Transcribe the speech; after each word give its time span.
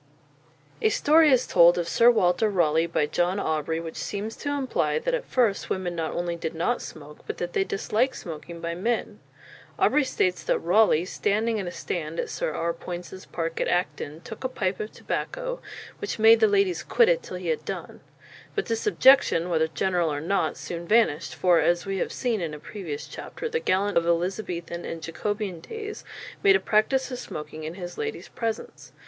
A 0.81 0.89
story 0.89 1.29
is 1.29 1.45
told 1.45 1.77
of 1.77 1.87
Sir 1.87 2.09
Walter 2.09 2.49
Raleigh 2.49 2.87
by 2.87 3.05
John 3.05 3.39
Aubrey 3.39 3.79
which 3.79 3.97
seems 3.97 4.35
to 4.37 4.49
imply 4.49 4.97
that 4.97 5.13
at 5.13 5.27
first 5.27 5.69
women 5.69 5.95
not 5.95 6.09
only 6.11 6.35
did 6.35 6.55
not 6.55 6.81
smoke, 6.81 7.19
but 7.27 7.37
that 7.37 7.53
they 7.53 7.63
disliked 7.63 8.15
smoking 8.15 8.59
by 8.61 8.73
men. 8.73 9.19
Aubrey 9.77 10.03
says 10.03 10.43
that 10.45 10.57
Raleigh 10.57 11.05
"standing 11.05 11.59
in 11.59 11.67
a 11.67 11.71
stand 11.71 12.19
at 12.19 12.31
Sir 12.31 12.51
R. 12.51 12.73
Poyntz's 12.73 13.27
parke 13.27 13.61
at 13.61 13.67
Acton, 13.67 14.21
tooke 14.21 14.43
a 14.43 14.49
pipe 14.49 14.79
of 14.79 14.91
tobacco, 14.91 15.59
which 15.99 16.17
made 16.17 16.39
the 16.39 16.47
ladies 16.47 16.81
quitt 16.81 17.07
it 17.07 17.21
till 17.21 17.37
he 17.37 17.49
had 17.49 17.63
done." 17.63 17.99
But 18.55 18.65
this 18.65 18.87
objection, 18.87 19.49
whether 19.49 19.67
general 19.67 20.11
or 20.11 20.19
not, 20.19 20.57
soon 20.57 20.87
vanished, 20.87 21.35
for, 21.35 21.59
as 21.59 21.85
we 21.85 21.99
have 21.99 22.11
seen 22.11 22.41
in 22.41 22.55
a 22.55 22.59
previous 22.59 23.05
chapter, 23.07 23.47
the 23.47 23.59
gallant 23.59 23.99
of 23.99 24.07
Elizabethan 24.07 24.83
and 24.83 25.03
Jacobean 25.03 25.59
days 25.59 26.03
made 26.41 26.55
a 26.55 26.59
practice 26.59 27.11
of 27.11 27.19
smoking 27.19 27.65
in 27.65 27.75
his 27.75 27.99
lady's 27.99 28.29
presence. 28.29 28.93